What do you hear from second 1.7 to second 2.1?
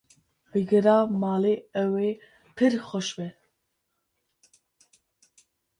ew ê